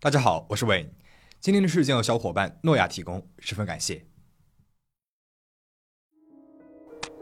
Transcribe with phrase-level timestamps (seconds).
[0.00, 0.90] 大家好，我是 Wayne。
[1.40, 4.04] 今天的事件由小伙伴诺亚提供，十分感谢。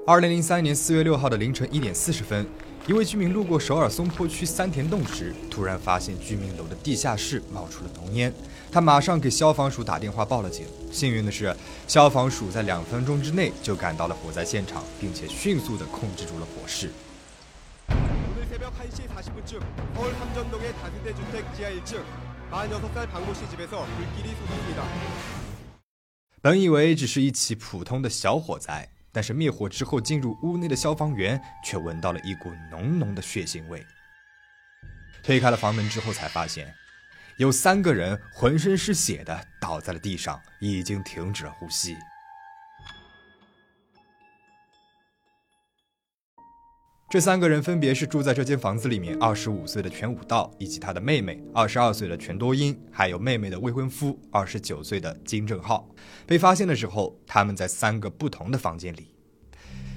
[0.06, 2.46] 二零零三年四月六号的凌晨一点四十分，
[2.86, 8.30] 一位居民路过首尔松坡区三田洞时，突然发现居民楼的地下室冒出了浓烟。
[8.70, 10.66] 他马上给消防署打电话报了警。
[10.92, 11.56] 幸运的是，
[11.88, 16.90] 消防署在两分钟之内就赶到了火灾现场，并且迅速地控制住了火势。
[26.40, 28.88] 本以为只是一起普通的小火灾。
[29.12, 33.82] 但是灭火之后，进入屋内的消防员却闻到了一股浓浓的血腥味。
[35.22, 36.74] 推开了房门之后，才发现
[37.38, 41.96] 有三个人浑身是血的倒在了地上，已经停止了呼吸。
[47.08, 55.88] 这三个人分别是住在这间房子里面二十五岁的全武道，以及他的妹妹二十二岁的全多英，还有妹妹的未婚夫二十九岁的金正浩。
[56.26, 59.14] 被发现的时候，他们在三个不同的房间里。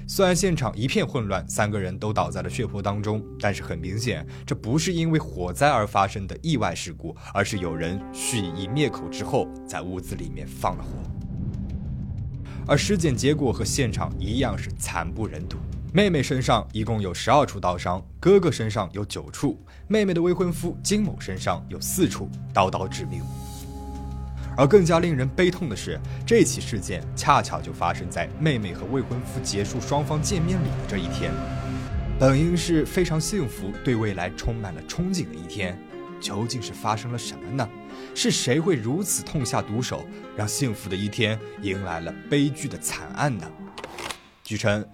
[0.06, 10.90] 虽然现场一片混乱，三个人都倒在了血泊当中，但是很明显，这不是因为火灾而发生的意外事故，而是有人蓄意灭口之后，在屋子里面放了火。
[12.68, 15.58] 而尸检结果和现场一样是惨不忍睹。
[15.92, 23.20] 妹妹身上一共有十二处刀伤，哥哥身上有九处，妹妹的未婚夫金某身上有四处，刀刀致命。
[24.56, 31.32] 而更加令人悲痛的是，这起事件恰巧就发生在妹妹和未婚夫结束双方见面礼的这一天，
[32.20, 35.76] 本应是非常幸福、对未来充满了憧憬的一天，
[36.20, 37.68] 究竟是发生了什么呢？
[38.14, 40.04] 是谁会如此痛下毒手，
[40.36, 43.50] 让幸福的一天迎来了悲剧的惨案呢？
[44.44, 44.86] 据称。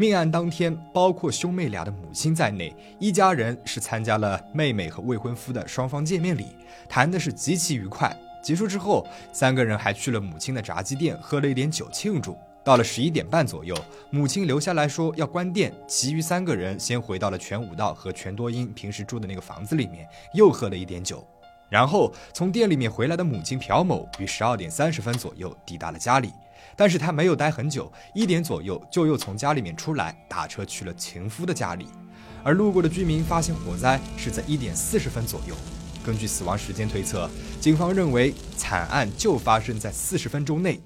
[0.00, 6.46] 命案当天，包括兄妹俩的母亲在内，一家人是参加了妹妹和未婚夫的双方见面礼，
[6.88, 8.10] 谈的是极其愉快。
[8.42, 12.34] 结束之后，三个人还去了母亲的炸鸡店喝了一点酒庆祝。
[12.64, 13.76] 到了十一点半左右，
[14.08, 21.22] 母亲留下来说要关店，其余三个人先回到了全武道和全多英平时住的那个房子里面，又喝了一点酒。
[21.68, 26.32] 然后从店里面回来的母亲朴某于十二点三十分左右抵达了家里。
[26.76, 31.86] 但是他没有待很久，一点左右就又从家里面出来，打车去了情夫的家里。
[32.42, 35.54] 而路过的居民发现火灾是在一点四十分左右。
[36.04, 37.28] 根据死亡时间推测，
[37.60, 40.80] 警方认为惨案就发生在四十分钟内。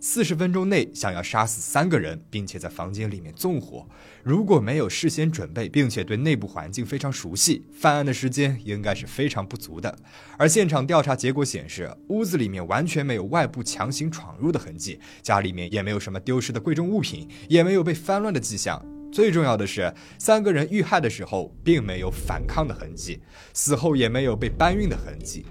[0.00, 3.84] 四十分钟内想要杀死三个人，并且在房间里面纵火，
[4.22, 9.96] 如果没有事先准备，并且对内部环境非常熟悉，犯案的时间应该是非常不足的。
[10.36, 18.80] 而现场调查结果显示，屋子里面完全没有外部强行闯入的痕迹，家里面也没有什么丢失的贵重物品，也没有被翻乱的迹象。
[19.10, 23.20] 最重要的是，三个人遇害的时候并没有反抗的痕迹，
[23.52, 25.44] 死后也没有被搬运的痕迹。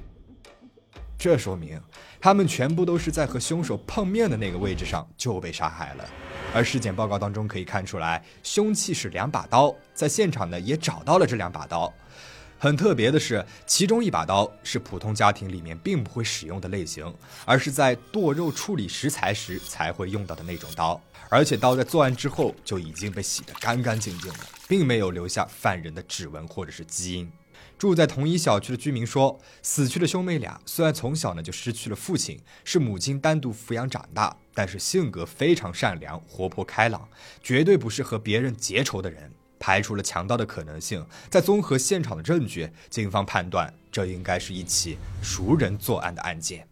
[1.17, 1.81] 这说明。
[2.19, 6.05] 他们全部都是在和凶手碰面的那个位置上就被杀害了，
[6.53, 11.93] 而尸检报告当中可以看出来，凶器是两把刀，在现场呢也找到了这两把刀。
[12.59, 17.13] 很特别的是，其中一把刀是普通家庭里面并不会使用的类型，
[17.45, 20.99] 而是在剁肉处理食材时才会用到的那种刀，
[21.29, 27.31] 而且刀在作案之后就已经被洗得干干净净了，并没有留下犯人的指纹或者是基因。
[27.77, 37.07] 住在同一小区的居民说，死去的兄妹俩虽然从小呢就失去了父亲，是母亲单独抚养长大，但是性格非常善良、活泼开朗，
[37.43, 39.31] 绝对不是和别人结仇的人。
[39.59, 46.67] 排除了强盗的可能性，在综合现场的证据，警方判断这应该是一起熟人作案的案件。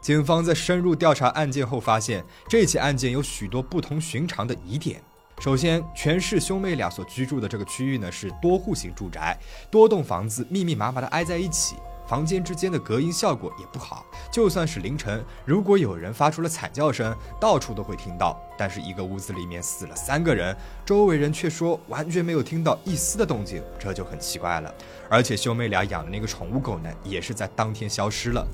[0.00, 5.02] 警方在深入调查案件后发现，这起案件有许多不同寻常的疑点。
[5.40, 9.34] 首先，全市兄妹俩所居住的这个区域呢是多户型住宅，
[9.70, 14.04] 多栋房子密密麻麻的挨在一起，房间之间的隔音效果也不好。
[14.30, 18.38] 就算是凌晨，如果有人发出了惨叫声，到处都会听到。
[18.58, 20.54] 但是一个屋子里面死了三个人，
[20.84, 24.70] 周围人却说完全没有听到一丝的动静，这就很奇怪了。
[25.08, 28.46] 而且兄妹俩养的那个宠物狗呢，也是在当天消失了。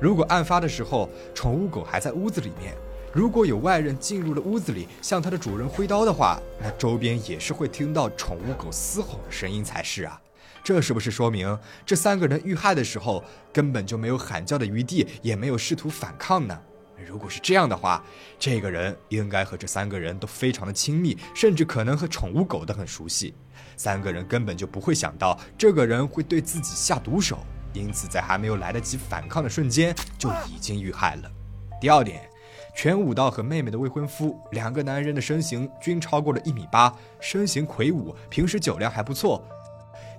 [0.00, 2.74] 如果案发的时候宠物狗还在屋子里面。
[3.14, 10.20] 如果有外人进入了屋子里，向它的主人挥刀的话，那周边也是会听到宠物狗嘶吼的声音才是啊！
[10.64, 11.56] 这是不是说明
[11.86, 13.22] 这三个人遇害的时候
[13.52, 16.58] 根本就没有喊叫的余地，也没有试图反抗呢？
[17.06, 18.02] 如果是这样的话，
[18.36, 23.32] 这个人应该和这三个人都非常的亲密，甚至可能和宠物狗都很熟悉。
[23.76, 27.38] 三个人根本就不会想到这个人会对自己下毒手，
[27.74, 31.30] 因此在还没有来得及反抗的瞬间就已经遇害了。
[31.80, 32.28] 第二点。
[32.74, 39.42] 全武道和妹妹的未婚夫两个男人的身形均超过了一米八，身形魁梧，平时酒量还不错。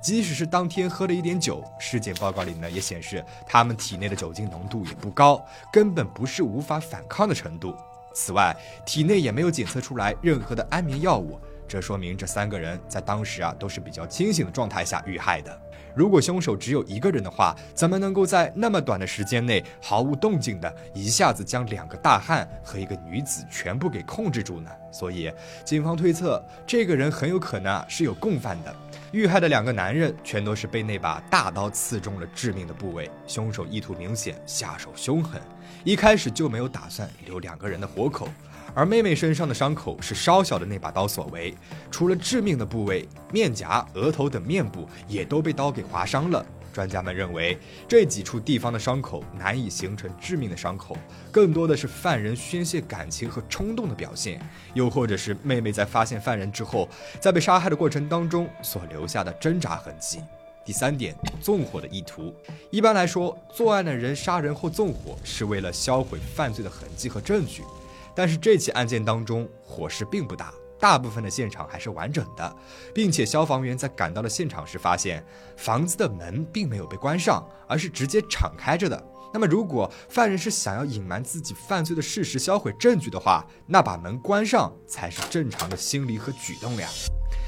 [0.02, 5.44] 即使是当天喝了一点酒，尸检报告里呢也显示他们体内的酒精浓度也不高，
[5.74, 7.76] 根本不是无法反抗的程度。
[8.14, 8.56] 此外，
[8.86, 15.62] 体内也没有检测出来任何的安眠药物，这说明这三个人在当时啊都是比较清醒的状态下遇害的。
[15.96, 24.70] 如果凶手只有一个人的话，怎么能够在那么短的时间内毫无动静的一下子将两个大汉和一个女子全部给控制住呢？
[24.92, 25.32] 所以，
[25.64, 28.76] 警方推测这个人很有可能啊是有共犯的。
[29.12, 35.42] 遇害的两个男人全都是被那把大刀刺中了致命的部位，凶手意图明显，下手凶狠，
[35.86, 38.28] 一开始就没有打算留两个人的活口。
[38.76, 41.56] 而妹妹身上的伤口是稍小的那把刀所为，
[41.90, 46.46] 除了致命的部位，面颊、额头等面部也都被刀给划伤了。
[46.74, 47.58] 专家们认为，
[47.88, 50.98] 这几处地方的伤口难以形成致命的伤口，
[51.32, 54.42] 更多的是犯人宣泄感情和冲动的表现，
[54.74, 56.90] 又或者是妹妹在发现犯人之后，
[57.22, 60.20] 在被杀害的过程当中所留下的挣扎痕迹。
[60.66, 62.36] 第三点，纵火的意图。
[62.72, 67.64] 一般来说，作案的人杀人后纵火是为了销毁犯罪的痕迹和证据。
[68.16, 72.56] 但是这起案件当中火势并不大，大部分的现场还是完整的，
[72.94, 75.24] 并且消防员在赶到了现场时发现，
[75.58, 79.04] 房子的门并没有被关上，而是直接敞开着的。
[79.34, 86.88] 那么，如果犯人是想要隐瞒自己犯罪的事实、销毁证据的话，那把门关上才是正常的心理和举动呀。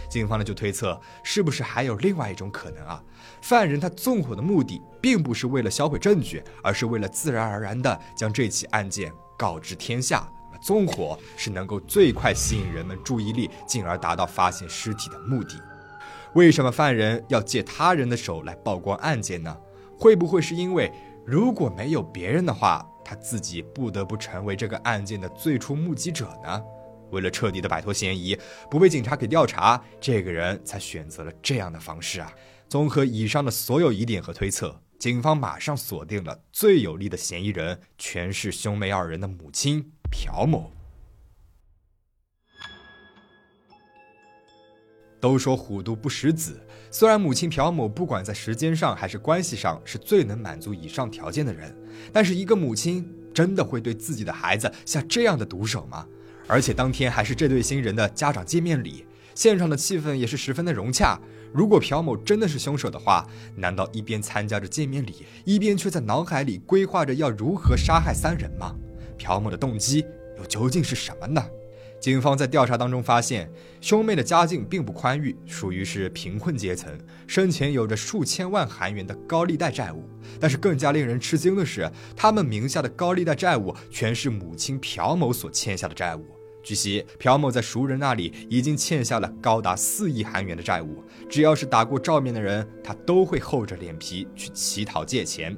[0.10, 3.02] 警方呢就推测，是不是还有另外一种可能啊？
[3.42, 10.30] 犯人他纵火的目的并不是为了销毁证据，而是为了自然而然的将这起案件告知天下。
[10.62, 15.62] 纵火是能够最快吸引人们注意力，进而达到发现尸体的目的。
[16.34, 19.58] 为什么犯人要借他人的手来曝光案件呢？
[19.98, 20.92] 会不会是因为
[21.26, 26.62] 如果没有别人的话，他自己不得不成为这个案件的最初目击者呢？
[27.12, 28.38] 为了彻底的摆脱嫌疑，
[28.70, 32.32] 不被警察给调查，这个人才选择了这样的方式啊！
[32.68, 39.94] 综合以上的所有疑点和推测，警方马上锁定了最有力的嫌疑人，全是兄妹二人的母亲。
[40.10, 40.72] 朴某，
[45.20, 46.60] 都说虎毒不食子。
[46.90, 51.76] 虽然母亲朴某不管在时间上还是关系上是最能满足以上条件的人，
[52.14, 56.08] 但是一个母亲真的会对自己的孩子下这样的毒手吗？
[56.48, 59.06] 而且当天还是这对新人的家长见面礼，
[59.36, 61.20] 现场的气氛也是十分的融洽。
[61.54, 68.76] 如果朴某真的是凶手的话，难道一边参加着见面礼，一边却在脑海里规划着要如何杀害三人吗？
[69.18, 70.06] 朴某的动机
[70.38, 71.44] 又究竟是什么呢？
[72.00, 80.08] 警方在调查当中发现，兄妹的家境并不宽裕，属于是贫困阶层，生前有着数千万韩元的高利贷债务。
[80.40, 86.24] 但是更加令人吃惊的是，他们名下的高利贷债务全是母亲朴某所欠下的债务。
[86.62, 95.58] 据悉，朴某在熟人那里已经欠下了高达四亿韩元的债务，只要是打过照面的人，他都会厚着脸皮去乞讨借钱。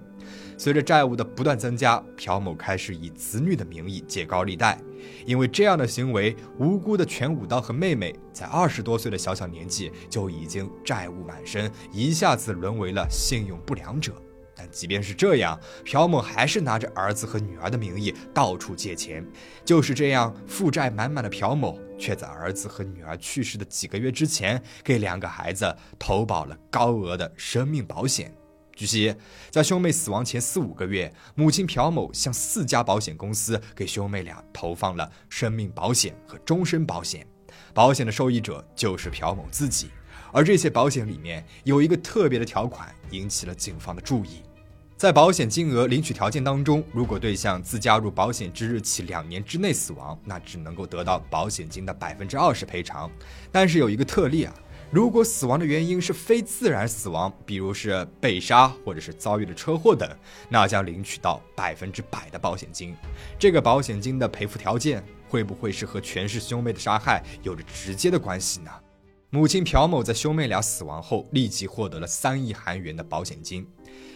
[0.60, 4.78] 随着债务的不断增加，朴某开始以子女的名义借高利贷。
[5.26, 14.14] 因为这样的行为，无辜的全武道和妹妹在二十多岁的小小年纪就已经债务满身，一下子沦为了信用不良者。
[14.54, 19.26] 但即便是这样，朴某还是拿着儿子和女儿的名义到处借钱。
[19.64, 28.36] 就是这样，负债满满的朴某，却在儿子和女儿去世的几个月之前，给两个孩子投保了高额的生命保险。
[28.80, 29.14] 据悉，
[29.50, 37.28] 在兄妹死亡前四五个月，母亲朴某向四家保险公司给兄妹俩投放了生命保险和终身保险，
[37.74, 39.90] 保险的受益者就是朴某自己。
[40.32, 44.44] 而这些保险里面有一个特别的条款，引起了警方的注意。
[44.96, 53.12] 在保险金额领取条件当中，如果对象自加入保险之日起两年之内死亡，那只能够得到保险金的百分之二十赔偿。
[53.52, 54.54] 但是有一个特例啊。
[54.92, 60.10] 如果死亡的原因是非自然死亡，比如是被杀或者是遭遇了车祸等，
[60.50, 62.96] 那将领取到百分之百的保险金。
[63.38, 68.72] 这个保险金的赔付条件会不会是和全氏兄妹的杀害有着直接的关系呢？
[69.30, 73.68] 母亲朴某在兄妹俩死亡后立即获得了三亿韩元的保险金。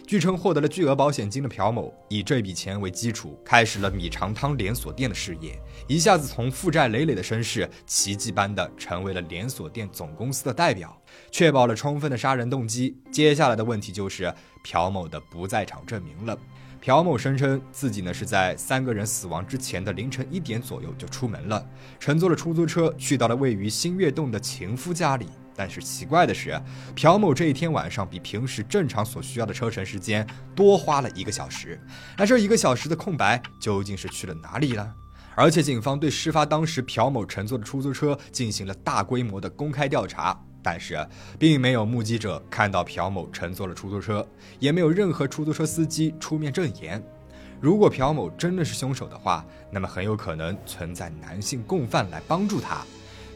[0.06, 5.58] 据称，获得了巨额保险金的朴某以这笔钱为基础，开始了米肠汤连锁店的事业，
[5.88, 10.94] 一下子从负债累累的绅士，奇迹般的成为了连锁店总公司的代表，
[11.30, 12.94] 确保了充分的杀人动机。
[13.10, 14.32] 接下来的问题就是
[14.62, 16.38] 朴某的不在场证明了。
[16.82, 21.66] 朴某声称自己呢是在三个人死亡之前的凌晨一点左右就出门了，
[21.98, 25.26] 乘坐了出租车去到了位于新月洞的情夫家里。
[25.56, 26.60] 但是奇怪的是，
[26.94, 31.80] 朴某这一天晚上比平时正常所需要的车程时间多花了一个小时。
[32.18, 34.94] 那这一个小时的空白究竟是去了哪里了？
[35.36, 41.04] 而且警方对事发当时朴某乘坐的出租车进行了大规模的公开调查，但是，
[41.38, 44.24] 并没有目击者看到朴某乘坐了出租车，
[44.60, 47.02] 也没有任何出租车司机出面证言。
[47.60, 52.84] 如果朴某真的是凶手的话，那么很有可能存在男性共犯来帮助他。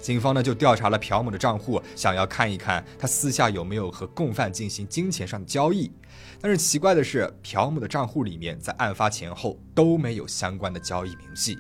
[0.09, 5.93] 警方呢就调查了朴某的账户，想要看一看他私下有没有和共犯进行金钱上的交易。
[6.41, 11.59] 但是奇怪的是，朴某的账户里面在案发前后都没有相关的交易明细。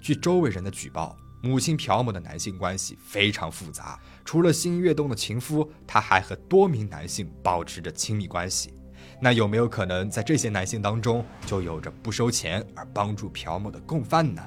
[0.00, 1.16] 据周围人的举报。
[1.40, 8.72] 母亲朴某的男性关系非常复杂，除了新月洞的情夫，他还和多名男性保持着亲密关系。
[9.20, 14.42] 那有没有可能在这些男性当中，就有着不收钱而帮助朴某的共犯呢？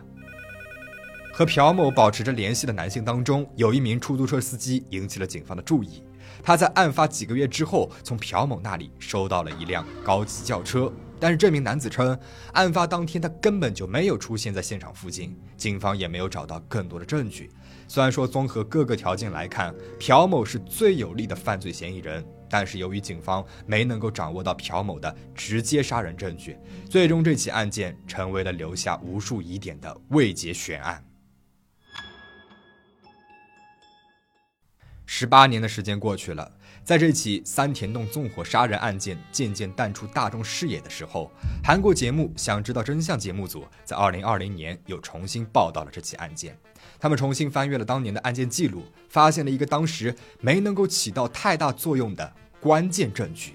[1.41, 6.03] 和朴某保持着联系的男性当中，有一名出租车司机引起了警方的注意。
[6.43, 10.93] 他在案发几个月之后，从朴某那里收到了一辆高级轿车。
[11.19, 12.15] 但是这名男子称，
[12.53, 17.50] 案发当天他根本就没有出现在现场附近，警方也没有找到更多的证据。
[17.88, 26.55] 虽然说综合各个条件来看，朴某是最有力的犯罪嫌疑人，但是由于警方没能够掌握到朴某的直接杀人证据，
[26.88, 31.03] 最终这起案件成为了留下无数疑点的未解悬案。
[35.05, 36.51] 十八年的时间过去了。
[36.84, 41.31] 在这起三田洞纵火杀人案件渐渐淡出大众视野的时候，
[41.63, 46.58] 韩国节目《想知道真相》节目组在2020年又重新报道了这起案件。
[47.00, 53.53] 他们重新翻阅了当年的案件记录，发现了一个当时没能够起到太大作用的关键证据。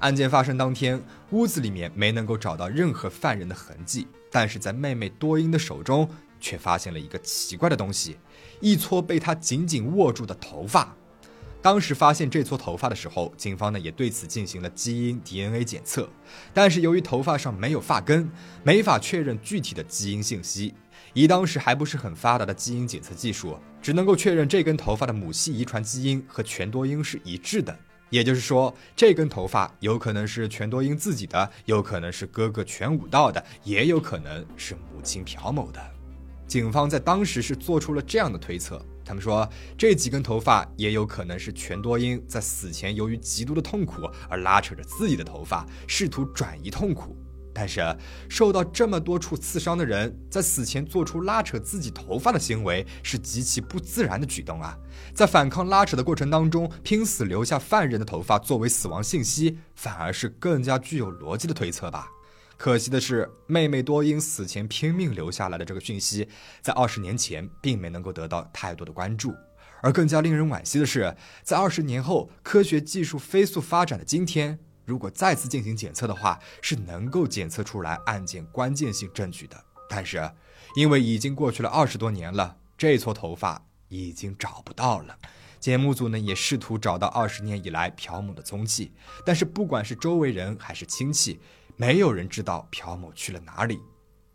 [0.00, 6.08] 案件发生当天，屋子里面没能够找到任何犯人的痕迹，但是在妹妹多英的手中
[6.44, 8.18] 却发现了一个奇怪的东西，
[8.60, 10.94] 一撮被他紧紧握住的头发。
[11.62, 16.06] 当时发现这撮头发的时候，警方呢也对此进行了基因 DNA 检测，
[16.52, 18.30] 但是由于头发上没有发根，
[18.62, 20.74] 没法确认具体的基因信息。
[21.14, 27.74] 以当时还不是很发达的基因检测技术，只能够确认这根头发的母系遗传基因和全多英是一致的。
[28.10, 35.80] 也就是说，这根头发有可能是全多英自己的，有可能是哥哥全武道的，也有可能是母亲朴某的。
[36.54, 38.80] 警方在当时是做出了这样的推测。
[39.04, 47.16] 他们说，这几根头发也有可能是全多英在死前由于极度的痛苦而拉扯着自己的头发，试图转移痛苦。
[47.52, 47.80] 但是，
[48.28, 54.78] 受到这么多处刺伤的人在死前做出拉扯自己头发的行为，是极其不自然的举动啊！
[55.12, 62.13] 在反抗拉扯的过程当中，拼死留下犯人的头发作为死亡信息，反而是更加具有逻辑的推测吧。
[62.56, 66.28] 可惜的是，妹妹多英死前拼命留下来的这个讯息，
[66.62, 69.34] 在二十年前并没能够得到太多的关注。
[69.82, 79.62] 而更加令人惋惜的是，在二十年后，科学技术飞速发展的今天，如果再次进行检测的话，是能够检测出来案件关键性证据的。
[79.90, 80.30] 但是，
[80.76, 85.18] 因为已经过去了二十多年了，这撮头发已经找不到了。
[85.60, 88.92] 节目组呢也试图找到二十年以来朴某的踪迹，
[89.26, 91.40] 但是不管是周围人还是亲戚。
[91.76, 93.80] 没有人知道朴某去了哪里，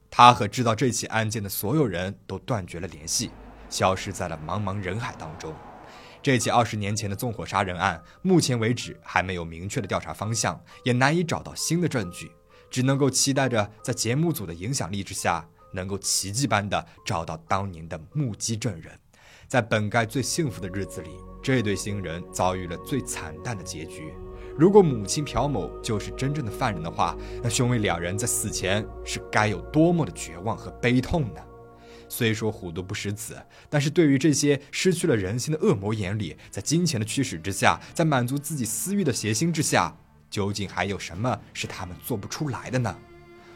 [0.10, 3.32] 他和知道这起案件的所有人都断绝了联系，
[3.70, 5.54] 消失在了茫茫人海当中。
[6.22, 12.30] 这起二十年前的纵火杀人案，目前为止还没有明确的调查方向，也难以找到新的证据，
[12.70, 18.92] 只能够期待着在节目组的影响力之下，能够奇迹般的找到当年的目击证人。
[19.48, 21.10] 在本该最幸福的日子里，
[21.42, 24.14] 这对新人遭遇了最惨淡的结局。
[24.60, 31.42] 如果母亲朴某就是真正的犯人的话，那兄妹两人在死前是该有多么的绝望和悲痛呢？
[32.10, 39.96] 虽说虎毒不食子，但是对于这些失去了人性的恶魔眼里，在金钱的驱使之下，在满足自己私欲的邪心之下，
[40.30, 42.94] 究竟还有什么是他们做不出来的呢？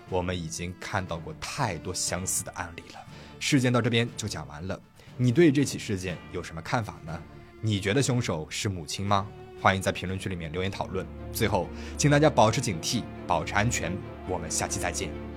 [0.07, 2.99] 我们已经看到过太多相似的案例了。
[3.41, 4.79] 事件到这边就讲完了，
[5.17, 7.21] 你对这起事件有什么看法呢？
[7.59, 9.27] 你觉得凶手是母亲吗？
[9.63, 11.05] 欢迎在评论区里面留言讨论。
[11.31, 13.93] 最后，请大家保持警惕，保持安全。
[14.27, 15.32] 我们下期再见。